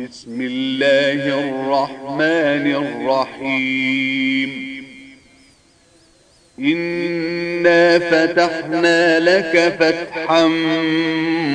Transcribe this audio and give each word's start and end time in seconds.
بسم 0.00 0.40
الله 0.40 1.38
الرحمن 1.38 2.66
الرحيم. 3.40 4.50
إنا 6.58 7.98
فتحنا 7.98 9.18
لك 9.20 9.74
فتحا 9.80 10.46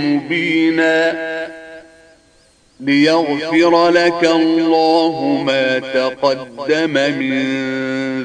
مبينا. 0.03 1.40
ليغفر 2.81 3.89
لك 3.89 4.23
الله 4.23 5.43
ما 5.45 5.79
تقدم 5.79 6.93
من 6.93 7.43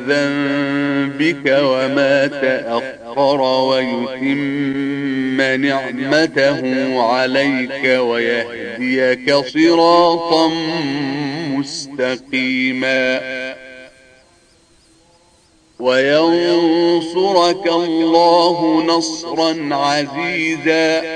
ذنبك 0.09 1.47
وما 1.47 2.27
تأخر 2.27 3.41
ويتم 3.41 5.41
نعمته 5.41 6.61
عليك 7.03 8.01
ويهديك 8.01 9.35
صراطا 9.35 10.51
مستقيما. 11.51 13.21
وينصرك 15.81 17.67
الله 17.67 18.85
نصرا 18.87 19.75
عزيزا. 19.75 21.16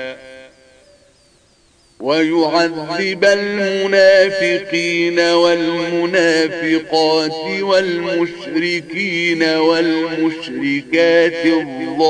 ويعذب 2.01 3.25
المنافقين 3.25 5.19
والمنافقات 5.19 6.01
والمشركين 7.61 9.43
والمشركات 9.43 11.45
الظانين 11.45 12.01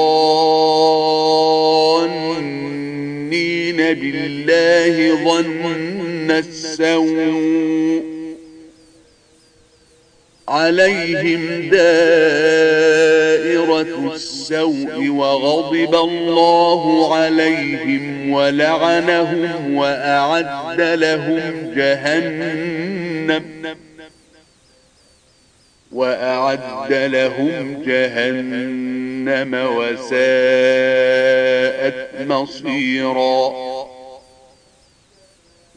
بالله 3.93 5.15
ظن 5.25 6.31
السوء 6.31 8.01
عليهم 10.47 11.69
السوء 13.87 15.09
وغضب 15.09 15.95
الله 15.95 17.15
عليهم 17.15 18.31
ولعنهم 18.31 19.75
وأعد 19.75 20.81
لهم 20.81 21.73
جهنم 21.75 23.43
وأعد 25.91 26.93
لهم 26.93 27.83
جهنم 27.85 29.53
وساءت 29.77 30.11
مصيراً 32.27 33.71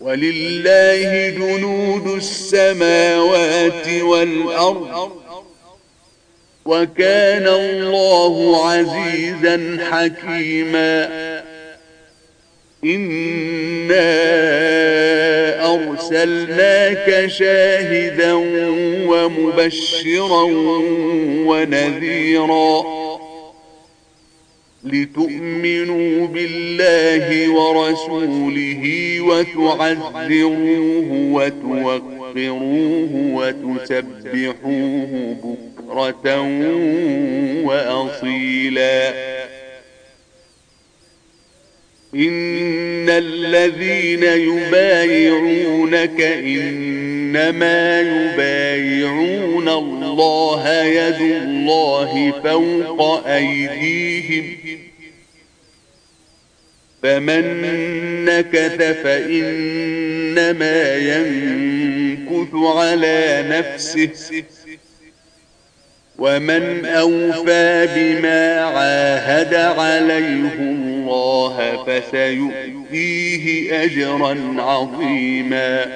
ولله 0.05 1.31
جنود 1.31 2.07
السماوات 2.07 3.89
والأرض 3.89 5.13
وكان 6.65 7.49
الله 7.49 8.67
عزيزا 8.67 9.79
حكيما. 9.91 11.09
إنا 12.85 14.25
أرسلناك 15.75 17.27
شاهدا 17.27 18.33
ومبشرا 19.09 20.43
ونذيرا 21.47 22.85
لتؤمنوا 24.85 26.27
بالله 26.27 27.49
ورسوله 27.51 28.85
وتعذروه 29.21 31.09
وتوقروه 31.33 33.11
وتسبحوه 33.85 35.57
بكرة 35.95 36.41
وأصيلا. 37.65 39.09
إن 42.15 43.09
الذين 43.09 44.23
يبايعونك 44.23 46.21
إنما 46.21 48.01
يبايعون 48.01 49.69
الله 49.69 50.83
يد 50.85 51.21
الله 51.21 52.33
فوق 52.45 53.27
أيديهم. 53.27 54.57
فمن 57.03 57.45
نكث 58.25 58.83
فإنما 59.03 60.97
ينكث 60.97 62.55
على 62.55 63.45
نفسه. 63.49 64.45
ومن 66.19 66.87
أوفى 66.87 67.89
بما 67.95 68.61
عاهد 68.61 69.55
عليه 69.55 70.55
الله 70.59 71.85
فسيؤتيه 71.87 73.45
أجرا 73.85 74.55
عظيما. 74.59 75.87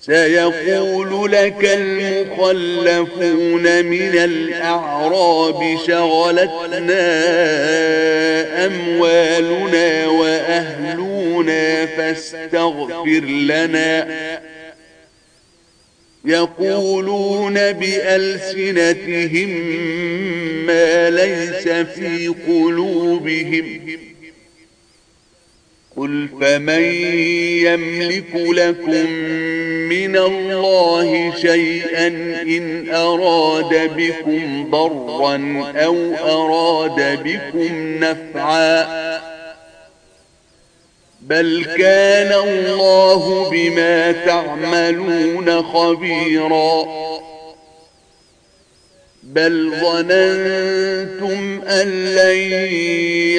سيقول 0.00 1.32
لك 1.32 1.64
المخلفون 1.64 3.62
من 3.84 4.14
الأعراب 4.18 5.78
شغلتنا 5.86 7.06
أموالنا 8.66 10.06
وأهلنا 10.06 11.86
فاستغفر 11.86 13.24
لنا. 13.24 14.06
يقولون 16.24 17.54
بألسنتهم 17.72 19.48
ما 20.66 21.10
ليس 21.10 21.68
في 21.68 22.28
قلوبهم. 22.28 23.80
قل 25.96 26.28
فمن 26.40 26.82
يملك 27.64 28.34
لكم 28.34 29.10
من 29.88 30.16
الله 30.16 31.36
شيئا 31.36 32.06
إن 32.42 32.88
أراد 32.94 33.90
بكم 33.96 34.70
ضرا 34.70 35.36
أو 35.76 36.14
أراد 36.14 37.22
بكم 37.24 37.98
نفعا 38.04 38.84
بل 41.28 41.66
كان 41.78 42.32
الله 42.48 43.50
بما 43.50 44.12
تعملون 44.12 45.62
خبيرا. 45.62 46.84
بل 49.22 49.72
ظننتم 49.80 51.62
أن 51.66 51.88
لن 52.14 52.36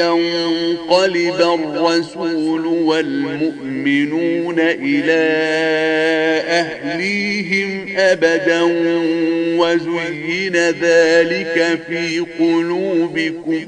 ينقلب 0.02 1.42
الرسول 1.42 2.66
والمؤمنون 2.66 4.60
إلى 4.60 5.24
أهليهم 6.48 7.88
أبدا 7.98 8.62
وزين 9.60 10.56
ذلك 10.56 11.80
في 11.88 12.20
قلوبكم. 12.40 13.68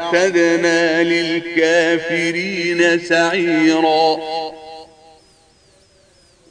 أعتدنا 0.00 1.02
للكافرين 1.02 2.80
سعيرا. 2.98 4.20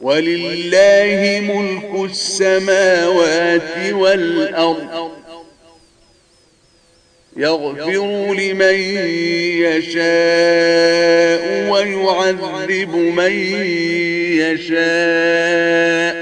ولله 0.00 1.40
ملك 1.54 2.10
السماوات 2.10 3.92
والأرض. 3.92 5.12
يغفر 7.36 8.34
لمن 8.34 8.74
يشاء 9.64 11.42
ويعذب 11.70 12.94
من 12.96 13.32
يشاء. 14.38 16.21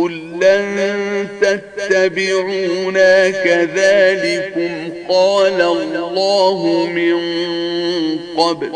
قل 0.00 0.40
لن 0.40 1.28
تتبعونا 1.40 3.30
كذلكم 3.30 4.92
قال 5.08 5.60
الله 5.60 6.86
من 6.86 7.18
قبل 8.36 8.72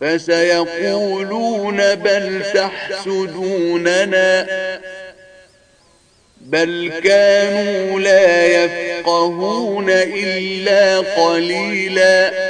فسيقولون 0.00 1.94
بل 1.94 2.42
تحسدوننا 2.54 4.46
بل 6.40 6.92
كانوا 7.04 8.00
لا 8.00 8.46
يفقهون 8.46 9.90
إلا 9.90 10.98
قليلاً 10.98 12.49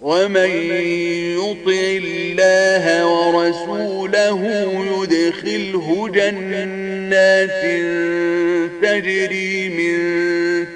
ومن 0.00 0.50
يطع 1.36 1.82
الله 2.04 3.06
ورسوله 3.06 4.40
يدخله 5.02 6.08
جنات 6.14 7.62
تجري 8.82 9.68
من 9.68 9.98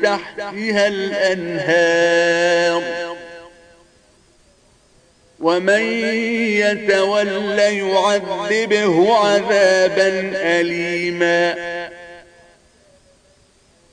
تحتها 0.02 0.88
الأنهار. 0.88 2.82
ومن 5.40 5.82
يتول 6.60 7.58
يعذبه 7.58 9.14
عذابا 9.14 10.32
أليما. 10.34 11.73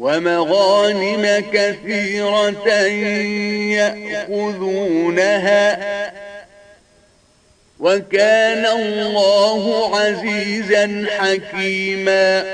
ومغانم 0.00 1.44
كثيرة 1.52 2.68
يأخذونها. 4.28 5.80
وكان 7.80 8.66
الله 8.66 9.96
عزيزا 9.96 11.06
حكيما. 11.10 12.44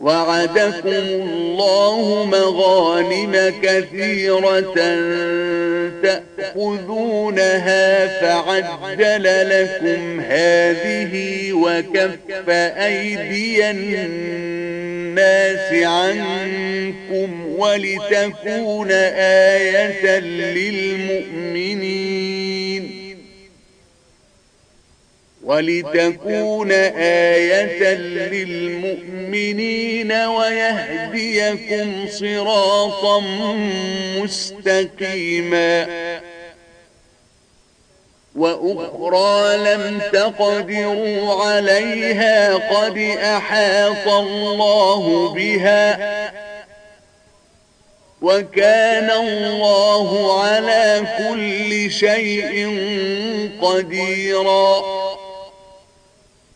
وعدكم 0.00 0.88
الله 0.88 2.24
مغانم 2.24 3.52
كثيرة 3.62 4.74
تأخذونها 6.38 8.06
فعجل 8.20 9.24
لكم 9.48 10.20
هذه 10.20 11.52
وكف 11.52 12.50
أيدي 12.78 13.70
الناس. 13.70 14.93
عنكم 15.72 17.46
ولتكون 17.58 18.90
آية 18.90 20.18
للمؤمنين. 20.18 21.94
ولتكون 25.44 26.72
آية 26.98 27.94
للمؤمنين 27.94 30.12
ويهديكم 30.12 32.08
صراطا 32.08 33.20
مستقيما. 34.18 36.03
وأخرى 38.36 39.56
لم 39.56 40.00
تقدروا 40.12 41.44
عليها 41.44 42.54
قد 42.54 42.98
أحاط 43.22 44.08
الله 44.08 45.28
بها 45.34 45.98
وكان 48.22 49.10
الله 49.10 50.40
على 50.42 51.02
كل 51.18 51.90
شيء 51.90 52.78
قديرا 53.62 54.84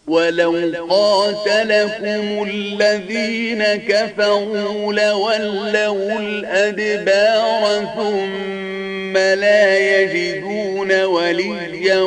ولو 0.09 0.87
قاتلكم 0.91 2.43
الذين 2.51 3.65
كفروا 3.65 4.93
لولوا 4.93 6.19
الأدبار 6.19 7.87
ثم 7.97 8.68
لا 9.17 9.79
يجدون 9.79 11.05
وليا 11.05 12.01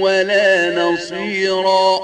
ولا 0.00 0.74
نصيرا. 0.74 2.00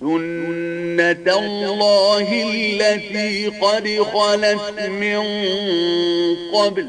سنة 0.00 1.38
الله 1.38 2.28
التي 2.52 3.46
قد 3.46 4.02
خلت 4.12 4.80
من 4.80 5.22
قبل. 6.54 6.88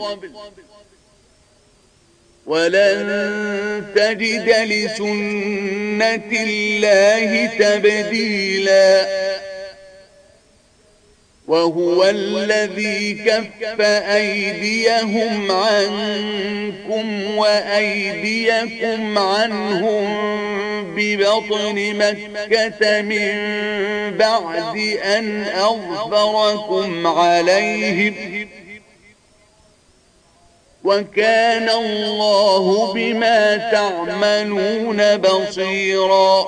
ولن 2.46 3.86
تجد 3.96 4.50
لسنة 4.50 6.32
الله 6.32 7.46
تبديلا. 7.46 9.06
وهو 11.48 12.04
الذي 12.04 13.14
كف 13.14 13.82
أيديهم 13.82 15.52
عنكم 15.52 17.38
وأيديكم 17.38 19.18
عنهم 19.18 20.06
ببطن 20.96 21.96
مكة 21.96 23.02
من 23.02 23.38
بعد 24.18 24.78
أن 25.04 25.44
أظفركم 25.44 27.08
عليهم. 27.08 28.48
وكان 30.84 31.70
الله 31.70 32.94
بما 32.94 33.58
تعملون 33.58 35.18
بصيرا. 35.18 36.46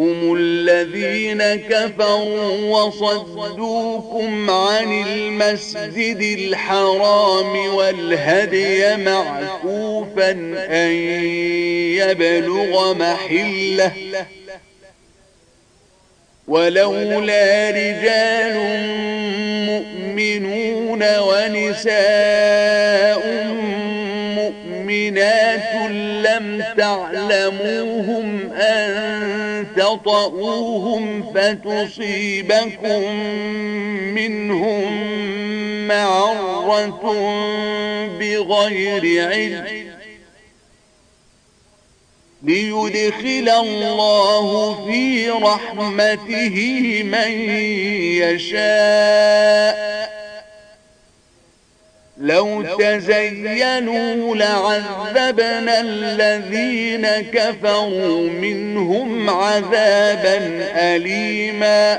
هم 0.00 0.34
الذين 0.34 1.42
كفروا 1.54 2.78
وصدوكم 2.78 4.50
عن 4.50 4.92
المسجد 5.06 6.38
الحرام 6.38 7.74
والهدي 7.74 8.96
معكوفا 8.96 10.30
أن 10.70 10.90
يبلغ 12.00 12.94
محلة 12.94 13.92
ولولا 16.48 17.70
رجال 17.70 18.54
مؤمنون 19.66 21.02
ونساء 21.18 22.99
لم 26.22 26.64
تعلموهم 26.76 28.52
أن 28.52 29.66
تطؤوهم 29.76 31.32
فتصيبكم 31.32 33.14
منهم 34.14 35.10
معرة 35.88 37.02
بغير 38.20 39.28
علم 39.28 39.90
ليدخل 42.42 43.48
الله 43.48 44.74
في 44.86 45.30
رحمته 45.30 46.56
من 47.04 47.32
يشاء 48.22 49.99
لو 52.20 52.62
تزينوا 52.62 54.36
لعذبنا 54.36 55.80
الذين 55.80 57.06
كفروا 57.06 58.30
منهم 58.30 59.30
عذابا 59.30 60.38
أليماً. 60.74 61.98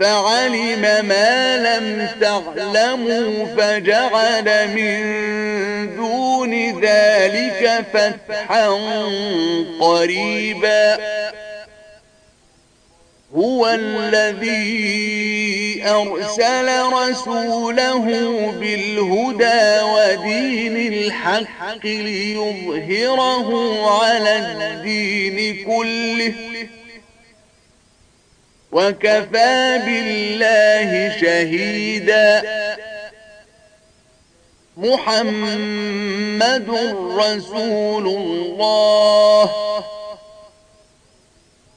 فعلم 0.00 0.80
ما 1.08 1.56
لم 1.56 2.08
تعلموا 2.20 3.44
فجعل 3.56 4.68
من 4.68 5.00
دون 5.96 6.80
ذلك 6.80 7.84
فتحا 7.92 8.68
قريبا. 9.80 10.98
هو 13.34 13.66
الذي 13.66 14.64
أرسل 15.86 16.68
رسوله 16.92 18.04
بالهدى 18.60 19.82
ودين 19.82 20.76
الحق 20.92 21.86
ليظهره 21.86 23.50
على 24.00 24.36
الدين 24.36 25.64
كله. 25.64 26.34
وكفى 28.74 29.80
بالله 29.86 31.20
شهيدا. 31.20 32.42
محمد 34.76 36.68
رسول 37.18 38.06
الله. 38.06 39.50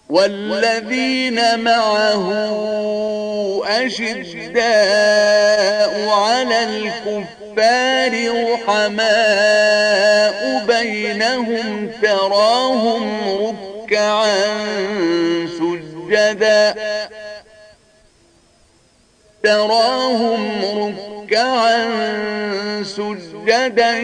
والذين 0.09 1.59
معه 1.59 2.27
أشداء 3.67 4.63
على 6.09 6.63
الكفار 6.63 8.13
رحماء 8.53 10.37
بينهم 10.67 11.91
تراهم 12.01 13.05
ركعا. 13.47 14.86
تراهم 19.47 20.41
ركعا 20.77 21.79
سجدا 22.83 23.97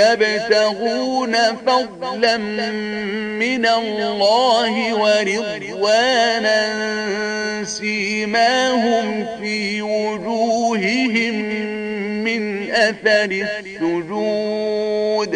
يبتغون 0.00 1.34
فضلا 1.66 2.36
من 2.36 3.66
الله 3.66 4.94
ورضوانا 4.94 6.60
سيماهم 7.64 9.26
في 9.40 9.82
وجوههم 9.82 11.34
من 12.24 12.70
أثر 12.70 13.46
السجود. 13.46 15.32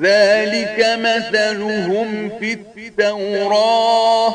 ذلك 0.00 0.78
مثلهم 0.98 2.30
في 2.40 2.52
التوراة. 2.52 4.34